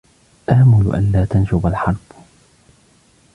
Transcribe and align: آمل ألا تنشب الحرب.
آمل 0.49 0.95
ألا 0.95 1.25
تنشب 1.25 1.67
الحرب. 1.67 1.97